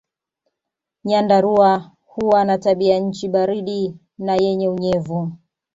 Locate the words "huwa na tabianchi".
2.05-3.27